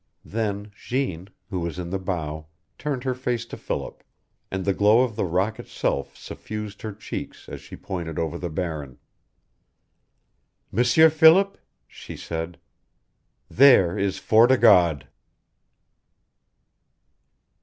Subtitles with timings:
[0.25, 2.47] Then Jeanne, who was in the bow,
[2.79, 4.03] turned her face to Philip,
[4.49, 8.49] and the glow of the rock itself suffused her cheeks as she pointed over the
[8.49, 8.97] barren.
[10.71, 11.55] "M'sieur Philip,"
[11.87, 12.57] she said,
[13.47, 15.07] "there is Fort o' God!"